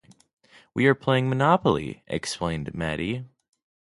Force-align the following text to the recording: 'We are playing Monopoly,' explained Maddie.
'We 0.73 0.87
are 0.87 0.95
playing 0.95 1.29
Monopoly,' 1.29 2.01
explained 2.07 2.73
Maddie. 2.73 3.25